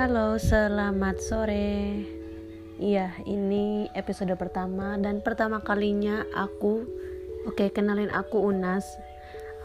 [0.00, 1.92] Halo, selamat sore.
[2.80, 6.88] Iya, ini episode pertama dan pertama kalinya aku
[7.44, 8.96] Oke, kenalin aku Unas.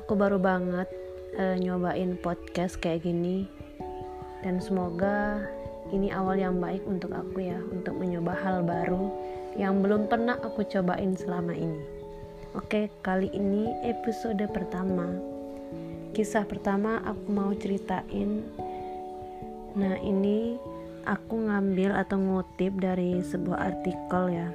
[0.04, 0.92] Aku baru banget
[1.40, 3.48] uh, nyobain podcast kayak gini.
[4.44, 5.40] Dan semoga
[5.96, 9.08] ini awal yang baik untuk aku ya, untuk mencoba hal baru
[9.56, 11.80] yang belum pernah aku cobain selama ini.
[12.60, 15.16] Oke, kali ini episode pertama.
[16.12, 18.44] Kisah pertama aku mau ceritain
[19.76, 20.56] Nah, ini
[21.04, 24.50] aku ngambil atau ngutip dari sebuah artikel ya.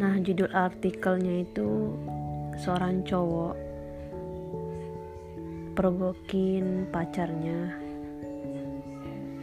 [0.00, 1.92] Nah, judul artikelnya itu
[2.56, 3.54] seorang cowok
[5.76, 7.76] pergokin pacarnya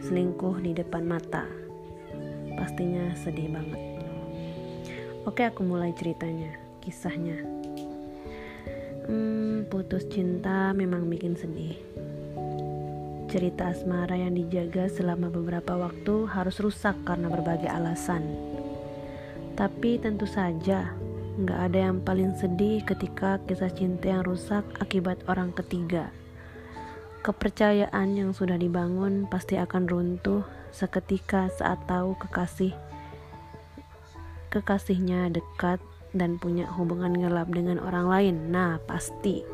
[0.02, 1.46] selingkuh di depan mata.
[2.58, 3.82] Pastinya sedih banget.
[5.22, 6.50] Oke, aku mulai ceritanya,
[6.82, 7.38] kisahnya.
[9.06, 11.78] Hmm, putus cinta memang bikin sedih
[13.34, 18.22] cerita asmara yang dijaga selama beberapa waktu harus rusak karena berbagai alasan.
[19.58, 20.94] Tapi tentu saja,
[21.42, 26.14] nggak ada yang paling sedih ketika kisah cinta yang rusak akibat orang ketiga.
[27.26, 32.70] Kepercayaan yang sudah dibangun pasti akan runtuh seketika saat tahu kekasih
[34.54, 35.82] kekasihnya dekat
[36.14, 38.36] dan punya hubungan gelap dengan orang lain.
[38.54, 39.53] Nah, pasti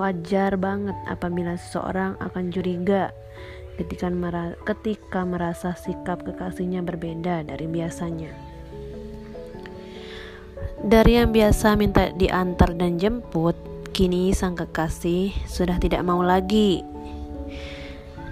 [0.00, 3.12] Wajar banget apabila seseorang akan curiga
[3.76, 8.32] ketika, mera ketika merasa sikap kekasihnya berbeda dari biasanya.
[10.80, 13.52] Dari yang biasa minta diantar dan jemput,
[13.92, 16.80] kini sang kekasih sudah tidak mau lagi.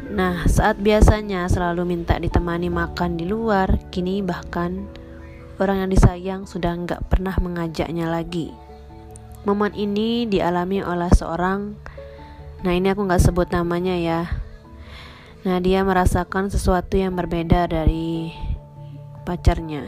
[0.09, 4.89] Nah, saat biasanya selalu minta ditemani makan di luar, kini bahkan
[5.61, 8.68] orang yang disayang sudah nggak pernah mengajaknya lagi.
[9.47, 11.77] Momen ini dialami oleh seorang
[12.58, 14.20] Nah ini aku nggak sebut namanya ya.
[15.47, 18.34] Nah dia merasakan sesuatu yang berbeda dari
[19.22, 19.87] pacarnya.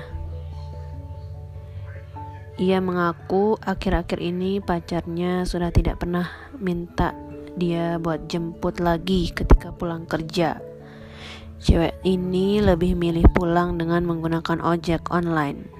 [2.61, 7.17] Ia mengaku akhir-akhir ini pacarnya sudah tidak pernah minta
[7.59, 10.63] dia buat jemput lagi ketika pulang kerja.
[11.59, 15.80] Cewek ini lebih milih pulang dengan menggunakan ojek online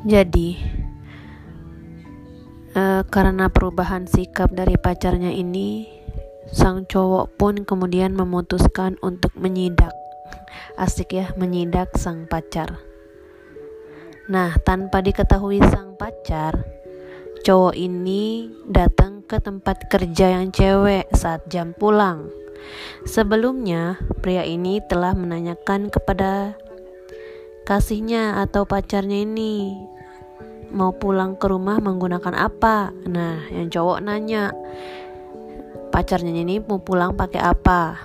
[0.00, 0.56] Jadi,
[2.72, 5.92] uh, karena perubahan sikap dari pacarnya ini,
[6.48, 9.92] sang cowok pun kemudian memutuskan untuk menyidak.
[10.80, 12.80] Asik ya, menyidak sang pacar.
[14.32, 16.64] Nah, tanpa diketahui sang pacar,
[17.44, 22.32] cowok ini datang ke tempat kerja yang cewek saat jam pulang.
[23.04, 26.56] Sebelumnya, pria ini telah menanyakan kepada
[27.70, 29.78] kasihnya atau pacarnya ini.
[30.74, 32.90] Mau pulang ke rumah menggunakan apa?
[33.06, 34.50] Nah yang cowok nanya
[35.94, 38.02] pacarnya ini mau pulang pakai apa?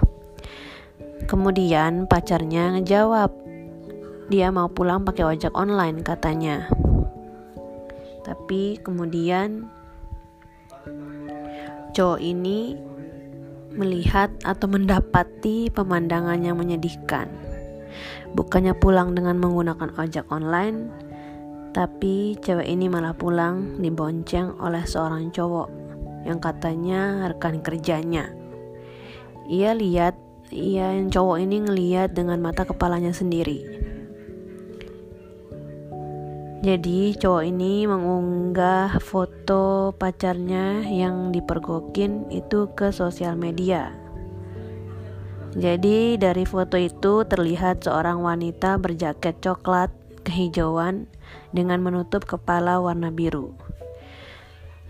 [1.26, 3.34] Kemudian pacarnya ngejawab
[4.30, 6.70] dia mau pulang pakai ojek online katanya.
[8.22, 9.66] Tapi kemudian
[11.98, 12.78] cowok ini
[13.74, 17.55] melihat atau mendapati pemandangan yang menyedihkan
[18.36, 20.92] Bukannya pulang dengan menggunakan ojek online,
[21.76, 25.68] tapi cewek ini malah pulang dibonceng oleh seorang cowok
[26.24, 28.32] yang katanya rekan kerjanya.
[29.52, 30.16] Ia lihat,
[30.52, 33.62] ia yang cowok ini ngeliat dengan mata kepalanya sendiri.
[36.66, 44.05] Jadi cowok ini mengunggah foto pacarnya yang dipergokin itu ke sosial media
[45.56, 49.88] jadi dari foto itu terlihat seorang wanita berjaket coklat
[50.28, 51.08] kehijauan
[51.56, 53.56] dengan menutup kepala warna biru.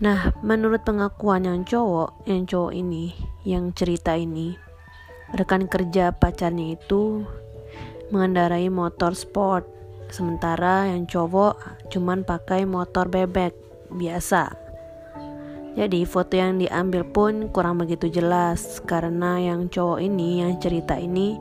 [0.02, 3.14] Nah, menurut pengakuan yang cowok, yang cowok ini,
[3.46, 4.58] yang cerita ini,
[5.38, 7.22] rekan kerja pacarnya itu
[8.10, 9.64] mengendarai motor sport,
[10.10, 13.54] sementara yang cowok cuman pakai motor bebek
[13.94, 14.65] biasa.
[15.76, 21.36] Jadi foto yang diambil pun kurang begitu jelas karena yang cowok ini yang cerita ini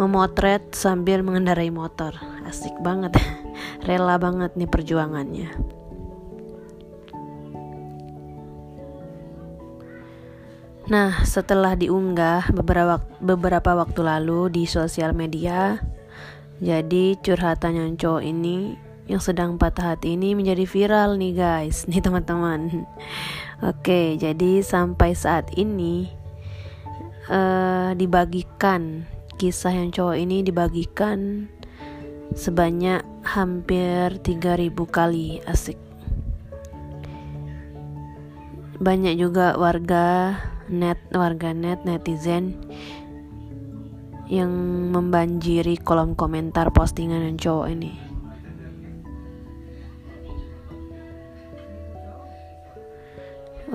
[0.00, 2.16] memotret sambil mengendarai motor.
[2.48, 3.20] Asik banget.
[3.86, 5.76] Rela banget nih perjuangannya.
[10.86, 15.82] Nah, setelah diunggah beberapa beberapa waktu lalu di sosial media,
[16.62, 22.02] jadi curhatan yang cowok ini yang sedang patah hati ini menjadi viral nih guys nih
[22.02, 22.86] teman-teman
[23.62, 26.10] oke jadi sampai saat ini
[27.30, 29.06] uh, dibagikan
[29.38, 31.46] kisah yang cowok ini dibagikan
[32.34, 35.78] sebanyak hampir 3000 kali asik
[38.76, 40.36] banyak juga warga
[40.68, 42.58] net warga net netizen
[44.26, 44.50] yang
[44.90, 48.05] membanjiri kolom komentar postingan yang cowok ini.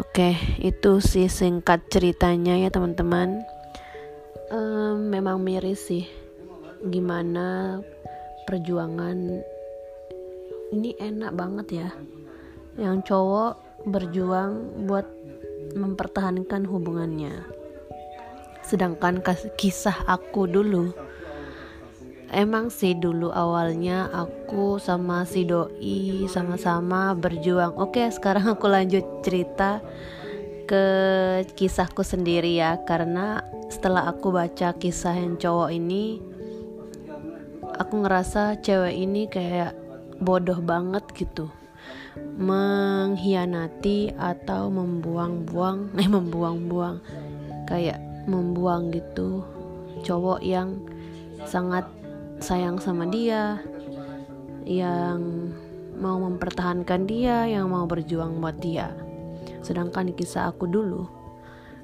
[0.01, 3.45] Oke, itu sih singkat ceritanya ya teman-teman.
[4.49, 6.09] Um, memang miris sih,
[6.89, 7.77] gimana
[8.49, 9.45] perjuangan
[10.73, 11.89] ini enak banget ya.
[12.81, 15.05] Yang cowok berjuang buat
[15.77, 17.61] mempertahankan hubungannya
[18.71, 19.19] sedangkan
[19.57, 20.93] kisah aku dulu
[22.31, 27.75] emang sih dulu awalnya aku sama si doi sama-sama berjuang.
[27.75, 29.83] Oke sekarang aku lanjut cerita
[30.65, 30.85] ke
[31.53, 32.79] kisahku sendiri ya.
[32.87, 36.23] Karena setelah aku baca kisah yang cowok ini
[37.75, 39.75] aku ngerasa cewek ini kayak
[40.23, 41.51] bodoh banget gitu.
[42.39, 46.97] Mengkhianati atau membuang-buang eh membuang-buang
[47.67, 49.43] kayak membuang gitu
[50.03, 50.81] cowok yang
[51.45, 51.87] sangat
[52.41, 53.61] sayang sama dia
[54.65, 55.53] yang
[56.01, 58.91] mau mempertahankan dia yang mau berjuang buat dia
[59.61, 61.05] sedangkan kisah aku dulu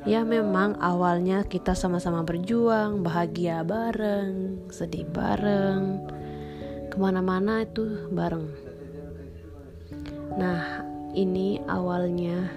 [0.04, 6.01] ya memang awalnya kita sama-sama berjuang bahagia bareng sedih bareng
[6.89, 8.50] ke mana-mana itu bareng
[10.36, 10.81] nah
[11.13, 12.50] ini awalnya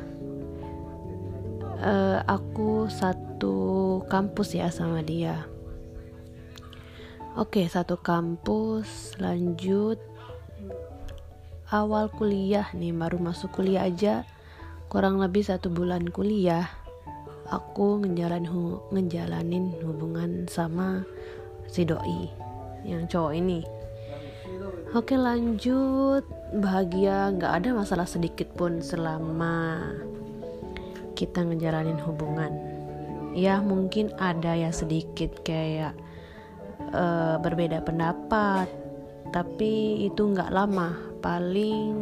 [1.81, 5.49] uh, aku satu kampus ya sama dia.
[7.39, 10.03] Oke, satu kampus, lanjut.
[11.71, 14.27] Awal kuliah nih, baru masuk kuliah aja,
[14.91, 16.67] kurang lebih satu bulan kuliah,
[17.47, 21.07] aku ngejalan hu ngejalanin hubungan sama
[21.71, 22.27] si doi
[22.83, 23.63] yang cowok ini.
[24.91, 26.27] Oke lanjut.
[26.51, 29.87] Bahagia nggak ada masalah sedikit pun selama
[31.15, 32.51] kita ngejalanin hubungan.
[33.39, 35.95] Ya mungkin ada ya sedikit kayak
[36.95, 38.69] uh, berbeda pendapat.
[39.31, 41.95] Tapi itu nggak lama paling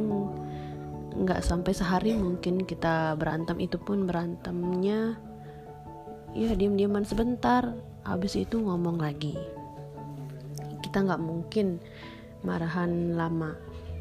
[1.18, 3.60] nggak sampai sehari mungkin kita berantem.
[3.60, 5.16] Itu pun berantemnya
[6.36, 7.72] ya diam-diaman sebentar
[8.04, 9.36] habis itu ngomong lagi.
[10.80, 11.80] Kita nggak mungkin
[12.46, 13.52] marahan lama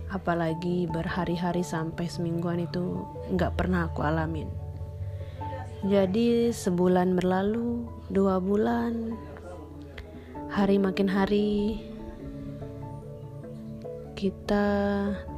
[0.08, 3.04] apalagi berhari-hari sampai semingguan itu
[3.36, 4.48] nggak pernah aku alamin.
[5.86, 9.14] Jadi sebulan berlalu, dua bulan,
[10.52, 11.82] hari makin hari,
[14.18, 14.66] kita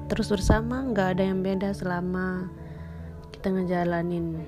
[0.10, 2.50] terus bersama, nggak ada yang beda selama
[3.34, 4.42] kita ngejalanin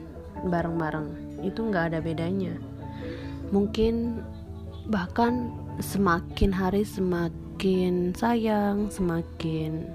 [0.48, 1.42] bareng-bareng.
[1.46, 2.58] Itu nggak ada bedanya.
[3.52, 4.24] Mungkin
[4.90, 5.52] bahkan
[5.84, 9.92] semakin hari semakin sayang, semakin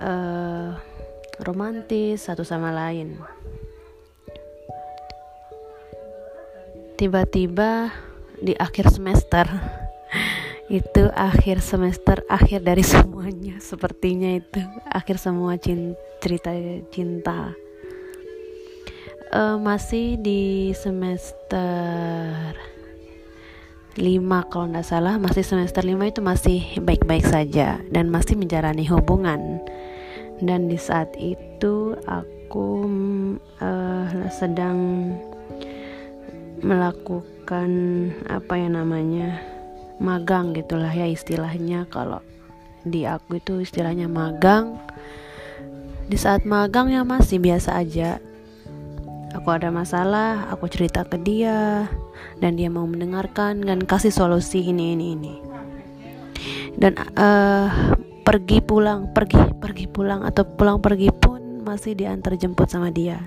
[0.00, 0.74] uh,
[1.44, 3.20] romantis satu sama lain.
[6.94, 7.90] tiba-tiba
[8.40, 9.46] di akhir semester.
[10.72, 14.62] Itu akhir semester akhir dari semuanya sepertinya itu.
[14.88, 16.50] Akhir semua cinta, cerita
[16.88, 17.52] cinta.
[19.34, 22.54] Uh, masih di semester
[23.98, 25.14] 5 kalau tidak salah.
[25.18, 29.58] Masih semester 5 itu masih baik-baik saja dan masih menjalani hubungan.
[30.42, 32.86] Dan di saat itu aku
[33.62, 35.10] uh, sedang
[36.62, 37.33] melakukan
[38.30, 39.42] apa ya namanya
[40.00, 41.86] magang gitulah ya istilahnya.
[41.90, 42.20] Kalau
[42.84, 44.78] di aku itu istilahnya magang.
[46.04, 48.20] Di saat magang ya masih biasa aja.
[49.34, 51.90] Aku ada masalah aku cerita ke dia
[52.38, 55.34] dan dia mau mendengarkan dan kasih solusi ini ini ini.
[56.78, 57.66] Dan uh,
[58.22, 63.26] pergi pulang pergi pergi pulang atau pulang pergi pun masih diantar jemput sama dia.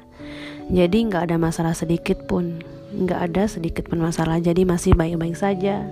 [0.71, 5.83] Jadi nggak ada masalah sedikit pun nggak ada sedikit pun masalah jadi masih baik-baik saja.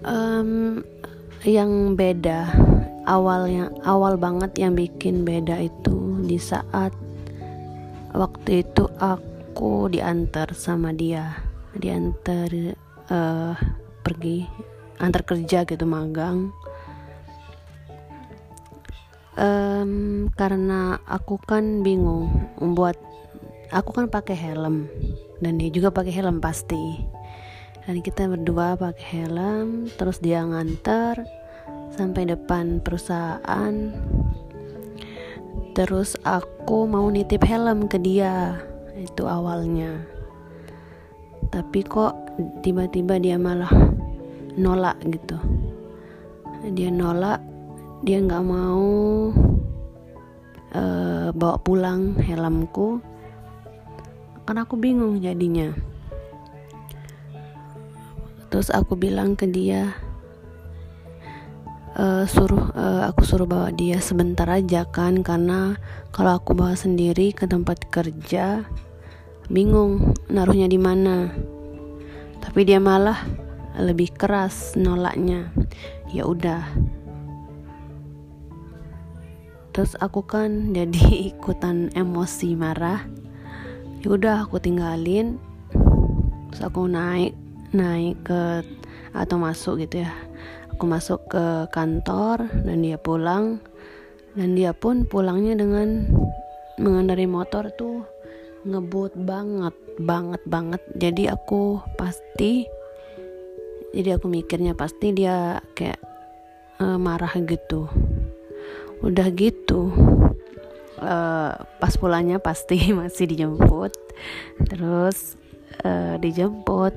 [0.00, 0.80] Um,
[1.44, 2.48] yang beda
[3.04, 6.92] awal yang awal banget yang bikin beda itu di saat
[8.12, 11.38] waktu itu aku diantar sama dia.
[11.76, 12.50] Diantar
[13.10, 13.54] uh,
[14.02, 14.44] pergi
[15.00, 16.52] antar kerja gitu magang.
[19.40, 22.28] Um, karena aku kan bingung
[22.60, 23.09] buat
[23.70, 24.90] aku kan pakai helm
[25.38, 27.06] dan dia juga pakai helm pasti.
[27.86, 31.24] Dan kita berdua pakai helm terus dia nganter
[31.94, 33.74] sampai depan perusahaan.
[35.74, 38.58] Terus aku mau nitip helm ke dia
[38.98, 40.02] itu awalnya.
[41.50, 42.14] Tapi kok
[42.62, 43.70] tiba-tiba dia malah
[44.54, 45.40] nolak gitu.
[46.76, 47.40] Dia nolak
[48.04, 48.88] dia nggak mau
[50.72, 53.00] uh, bawa pulang helmku
[54.50, 55.70] kan aku bingung jadinya.
[58.50, 59.94] Terus aku bilang ke dia
[61.94, 65.78] uh, suruh uh, aku suruh bawa dia sebentar aja kan karena
[66.10, 68.66] kalau aku bawa sendiri ke tempat kerja
[69.46, 71.30] bingung naruhnya di mana.
[72.42, 73.22] Tapi dia malah
[73.78, 75.54] lebih keras nolaknya.
[76.10, 76.66] Ya udah.
[79.70, 83.29] Terus aku kan jadi ikutan emosi marah
[84.00, 85.36] ya udah aku tinggalin.
[86.50, 87.36] Terus aku naik
[87.70, 88.64] naik ke
[89.14, 90.12] atau masuk gitu ya.
[90.74, 93.60] Aku masuk ke kantor dan dia pulang.
[94.32, 96.06] Dan dia pun pulangnya dengan
[96.78, 98.06] mengendarai motor tuh
[98.64, 100.82] ngebut banget banget banget.
[100.96, 102.64] Jadi aku pasti
[103.90, 105.98] jadi aku mikirnya pasti dia kayak
[106.78, 107.90] uh, marah gitu.
[109.02, 109.90] Udah gitu
[111.00, 113.92] uh, pas pulangnya pasti masih dijemput.
[114.68, 115.36] Terus
[115.84, 116.94] uh, dijemput.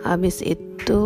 [0.00, 1.02] Habis itu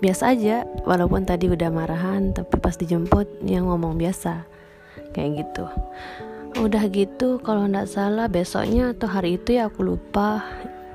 [0.00, 4.44] biasa aja walaupun tadi udah marahan tapi pas dijemput dia ngomong biasa.
[5.16, 5.64] Kayak gitu.
[6.60, 10.44] Udah gitu kalau ndak salah besoknya atau hari itu ya aku lupa.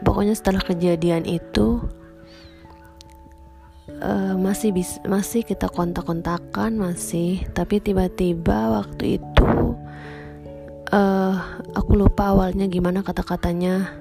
[0.06, 1.82] Pokoknya setelah kejadian itu
[4.02, 7.44] uh, masih bis masih kita kontak-kontakan masih.
[7.54, 9.76] Tapi tiba-tiba waktu itu
[10.92, 11.36] uh,
[11.76, 13.92] aku lupa awalnya gimana kata-katanya.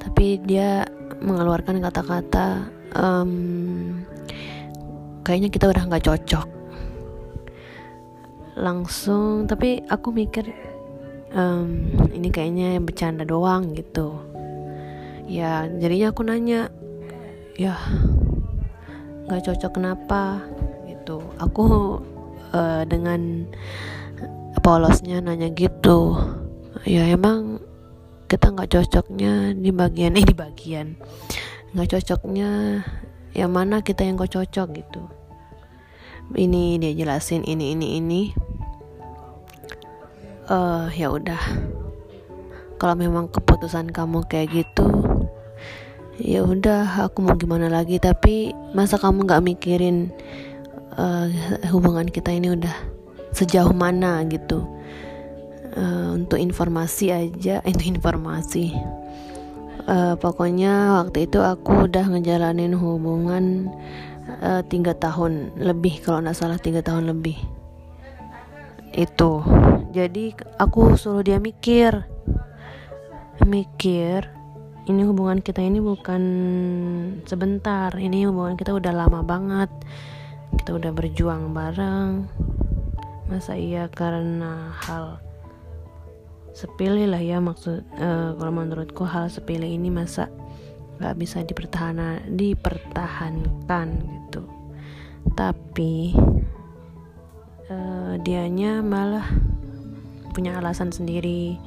[0.00, 0.86] Tapi dia
[1.18, 3.32] mengeluarkan kata-kata um,
[5.26, 6.48] kayaknya kita udah nggak cocok.
[8.56, 10.48] Langsung tapi aku mikir
[11.34, 14.16] um, ini kayaknya bercanda doang gitu.
[15.26, 16.70] Ya jadinya aku nanya
[17.58, 17.74] ya
[19.26, 20.42] nggak cocok kenapa?
[20.86, 21.18] Gitu.
[21.42, 21.98] Aku
[22.54, 23.46] uh, dengan
[24.62, 26.18] polosnya nanya gitu
[26.82, 27.62] ya emang
[28.26, 30.98] kita nggak cocoknya di bagian ini di bagian.
[31.74, 32.82] Nggak cocoknya
[33.34, 35.02] yang mana kita yang kok cocok gitu.
[36.34, 38.22] Ini dia jelasin ini ini ini.
[40.50, 41.38] Uh, ya udah.
[42.76, 45.15] Kalau memang keputusan kamu kayak gitu
[46.16, 50.12] ya udah aku mau gimana lagi tapi masa kamu nggak mikirin
[50.96, 51.28] uh,
[51.72, 52.76] hubungan kita ini udah
[53.32, 54.64] sejauh mana gitu?
[55.76, 58.72] Uh, untuk informasi aja itu informasi.
[59.86, 63.70] Uh, pokoknya waktu itu aku udah ngejalanin hubungan
[64.26, 67.38] Eh, tiga tahun lebih kalau nggak salah tiga tahun lebih.
[68.90, 69.46] Itu.
[69.94, 72.02] Jadi aku suruh dia mikir.
[73.46, 74.35] Mikir
[74.86, 76.22] ini hubungan kita ini bukan
[77.26, 77.90] sebentar.
[77.90, 79.70] Ini hubungan kita udah lama banget.
[80.62, 82.30] Kita udah berjuang bareng.
[83.26, 85.18] Masa iya karena hal
[86.54, 90.32] sepele lah ya maksud uh, kalau menurutku hal sepele ini masa
[90.96, 94.46] nggak bisa dipertahankan dipertahankan gitu.
[95.34, 96.14] Tapi
[97.68, 99.26] uh, dianya malah
[100.30, 101.58] punya alasan sendiri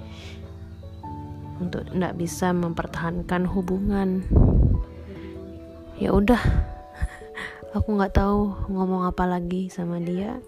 [1.60, 4.24] untuk nggak bisa mempertahankan hubungan.
[6.00, 6.40] Ya udah
[7.76, 10.40] aku nggak tahu ngomong apa lagi sama dia.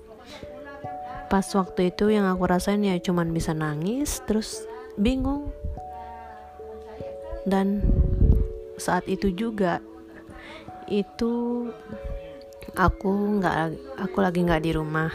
[1.27, 4.63] Pas waktu itu yang aku rasain ya cuman bisa nangis terus
[4.95, 5.51] bingung.
[7.43, 7.83] Dan
[8.79, 9.83] saat itu juga
[10.91, 11.67] itu
[12.75, 13.57] aku nggak
[13.99, 15.11] aku lagi nggak di rumah.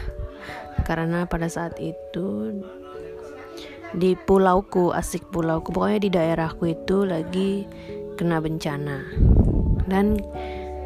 [0.85, 2.53] Karena pada saat itu
[3.97, 5.73] di pulauku asik pulauku.
[5.73, 7.65] Pokoknya di daerahku itu lagi
[8.13, 9.01] kena bencana.
[9.89, 10.21] Dan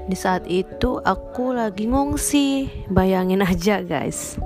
[0.07, 2.71] di saat itu aku lagi ngungsi.
[2.87, 4.39] Bayangin aja guys.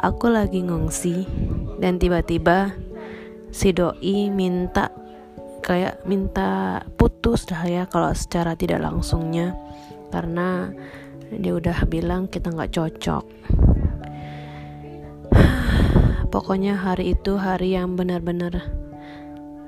[0.00, 1.28] Aku lagi ngungsi
[1.76, 2.72] dan tiba-tiba
[3.52, 4.88] si doi minta
[5.60, 9.52] kayak minta putus dah ya kalau secara tidak langsungnya.
[10.08, 10.72] Karena
[11.30, 13.24] dia udah bilang kita nggak cocok
[16.30, 18.70] pokoknya hari itu hari yang benar-benar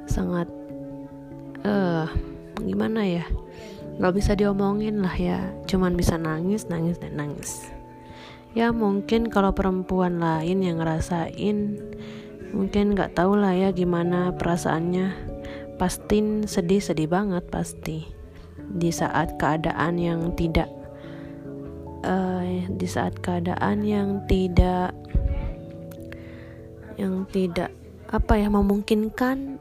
[0.06, 0.46] sangat
[1.66, 2.06] uh,
[2.62, 3.26] gimana ya?
[3.98, 5.42] Nggak bisa diomongin lah ya.
[5.66, 7.68] Cuman bisa nangis nangis dan nangis.
[8.54, 11.78] Ya mungkin kalau perempuan lain yang ngerasain
[12.52, 15.34] mungkin nggak tahu lah ya gimana perasaannya.
[15.76, 18.06] Pasti sedih-sedih banget pasti.
[18.72, 20.70] Di saat keadaan yang tidak
[22.06, 24.94] uh, di saat keadaan yang tidak
[26.98, 27.72] yang tidak
[28.12, 29.56] apa ya memungkinkan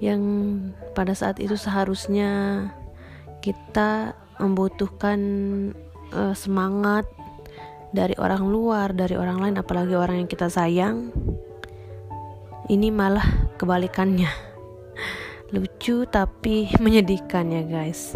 [0.00, 0.22] yang
[0.96, 2.68] pada saat itu seharusnya
[3.44, 5.20] kita membutuhkan
[6.12, 7.04] uh, semangat
[7.92, 11.12] dari orang luar dari orang lain apalagi orang yang kita sayang
[12.70, 14.30] ini malah kebalikannya.
[15.54, 18.14] Lucu tapi menyedihkan ya guys.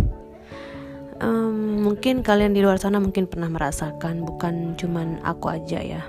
[1.18, 6.02] Um, mungkin kalian di luar sana mungkin pernah merasakan bukan cuman aku aja ya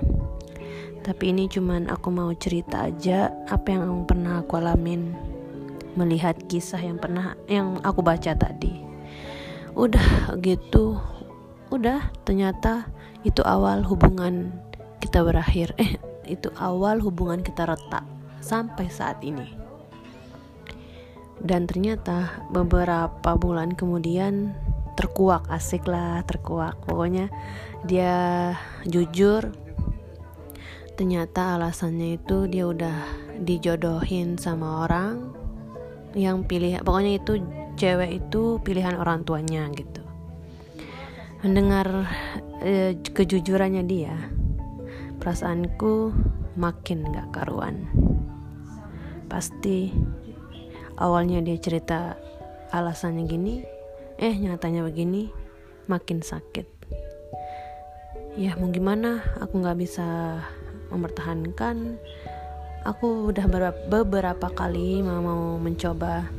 [1.06, 5.14] tapi ini cuman aku mau cerita aja apa yang pernah aku alamin.
[5.94, 8.82] Melihat kisah yang pernah yang aku baca tadi.
[9.78, 10.98] Udah gitu
[11.70, 12.90] udah ternyata
[13.22, 14.50] itu awal hubungan
[14.98, 15.78] kita berakhir.
[15.78, 15.94] Eh
[16.26, 18.02] itu awal hubungan kita retak
[18.42, 19.46] sampai saat ini.
[21.38, 24.58] Dan ternyata beberapa bulan kemudian
[24.98, 26.74] terkuak asik lah terkuak.
[26.82, 27.30] Pokoknya
[27.86, 28.50] dia
[28.90, 29.54] jujur
[30.96, 32.96] ternyata alasannya itu dia udah
[33.44, 35.36] dijodohin sama orang
[36.16, 37.44] yang pilih pokoknya itu
[37.76, 40.00] cewek itu pilihan orang tuanya gitu.
[41.44, 42.08] Mendengar
[42.64, 44.16] e, kejujurannya dia
[45.20, 46.16] perasaanku
[46.56, 47.84] makin gak karuan.
[49.28, 49.92] Pasti
[50.96, 52.16] awalnya dia cerita
[52.72, 53.60] alasannya gini
[54.16, 55.28] eh nyatanya begini
[55.92, 56.64] makin sakit.
[58.40, 59.20] Ya mau gimana?
[59.40, 60.40] Aku nggak bisa
[60.92, 61.98] mempertahankan.
[62.86, 63.46] Aku udah
[63.90, 66.30] beberapa kali mau, mencoba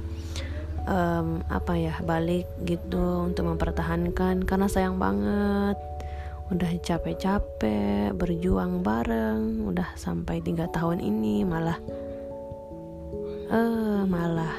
[0.87, 5.75] um, apa ya balik gitu untuk mempertahankan karena sayang banget.
[6.47, 11.75] Udah capek-capek berjuang bareng udah sampai tiga tahun ini malah
[13.51, 14.55] uh, malah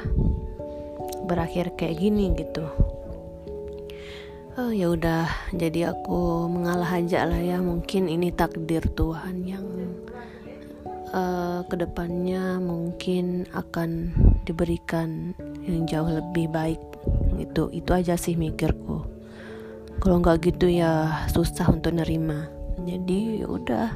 [1.25, 2.69] berakhir kayak gini gitu
[4.59, 7.63] oh ya udah jadi aku mengalah aja lah ya.
[7.63, 9.65] Mungkin ini takdir Tuhan yang
[11.15, 14.11] uh, ke depannya mungkin akan
[14.43, 16.83] diberikan yang jauh lebih baik.
[17.39, 19.07] Itu itu aja sih mikirku.
[20.03, 22.51] Kalau nggak gitu ya susah untuk nerima.
[22.83, 23.89] Jadi ya udah.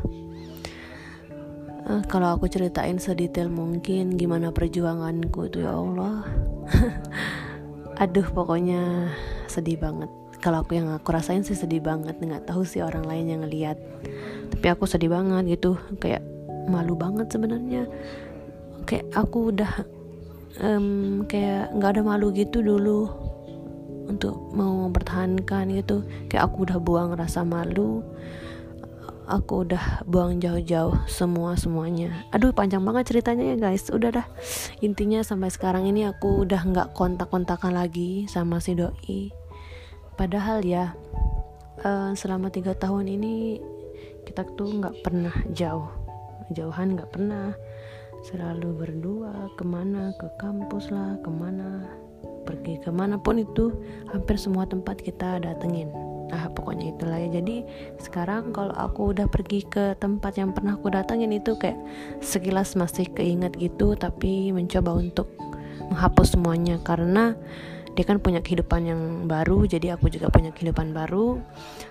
[1.82, 6.22] Uh, kalau aku ceritain sedetail mungkin gimana perjuanganku itu ya Allah.
[8.02, 9.10] Aduh pokoknya
[9.50, 13.30] sedih banget kalau aku yang aku rasain sih sedih banget nggak tahu sih orang lain
[13.30, 13.78] yang ngeliat
[14.52, 16.22] tapi aku sedih banget gitu kayak
[16.70, 17.88] malu banget sebenarnya.
[18.86, 19.72] Kayak aku udah
[20.62, 23.10] um, kayak nggak ada malu gitu dulu
[24.06, 26.06] untuk mau mempertahankan gitu.
[26.30, 28.04] Kayak aku udah buang rasa malu
[29.22, 32.26] aku udah buang jauh-jauh semua semuanya.
[32.34, 33.88] Aduh panjang banget ceritanya ya guys.
[33.88, 34.26] Udah dah.
[34.78, 39.41] Intinya sampai sekarang ini aku udah nggak kontak-kontakan lagi sama si doi
[40.16, 40.92] padahal ya
[41.82, 43.60] uh, selama tiga tahun ini
[44.28, 45.90] kita tuh nggak pernah jauh.
[46.54, 47.54] Jauhan nggak pernah.
[48.22, 51.90] Selalu berdua ke mana ke kampus lah ke mana
[52.46, 53.74] pergi ke mana pun itu
[54.10, 55.90] hampir semua tempat kita datengin.
[56.30, 57.42] Ah pokoknya itulah ya.
[57.42, 57.66] Jadi
[57.98, 61.78] sekarang kalau aku udah pergi ke tempat yang pernah aku datengin itu kayak
[62.22, 65.26] sekilas masih keinget gitu tapi mencoba untuk
[65.90, 66.78] menghapus semuanya.
[66.78, 67.34] Karena
[67.92, 71.40] dia kan punya kehidupan yang baru jadi aku juga punya kehidupan baru.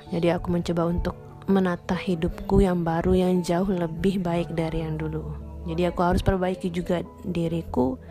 [0.09, 5.33] Jadi aku mencoba untuk menata hidupku yang baru yang jauh lebih baik dari yang dulu.
[5.69, 8.01] Jadi aku harus perbaiki juga diriku.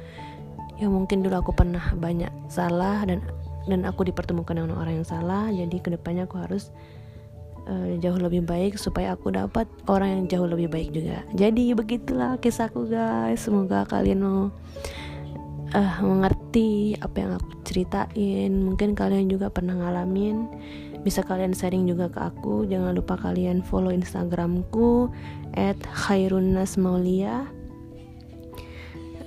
[0.79, 3.20] Yang mungkin dulu aku pernah banyak salah dan
[3.68, 5.50] dan aku dipertemukan dengan orang yang salah.
[5.50, 6.70] Jadi ke depannya aku harus
[7.66, 11.26] uh, jauh lebih baik supaya aku dapat orang yang jauh lebih baik juga.
[11.35, 13.42] Jadi begitulah kisahku guys.
[13.44, 14.55] Semoga kalian mau
[15.74, 18.50] uh, mengerti apa yang aku ceritain.
[18.52, 20.46] Mungkin kalian juga pernah ngalamin.
[21.00, 22.68] Bisa kalian sharing juga ke aku.
[22.68, 25.09] Jangan lupa kalian follow instagramku
[25.56, 25.78] at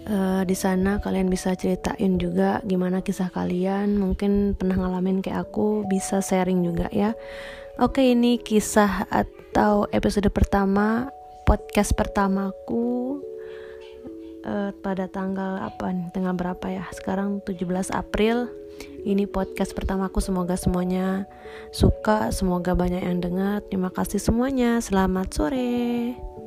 [0.07, 3.99] uh, di sana kalian bisa ceritain juga gimana kisah kalian.
[3.99, 7.15] Mungkin pernah ngalamin kayak aku bisa sharing juga ya.
[7.81, 11.09] Oke ini kisah atau episode pertama
[11.43, 13.12] podcast pertamaku
[14.45, 16.11] uh, pada tanggal apa nih?
[16.11, 16.85] Tanggal berapa ya?
[16.91, 18.51] Sekarang 17 April.
[19.03, 20.23] Ini podcast pertamaku.
[20.23, 21.27] Semoga semuanya
[21.75, 23.63] suka semoga banyak yang dengar.
[23.67, 24.79] Terima kasih semuanya.
[24.79, 26.42] Selamat sore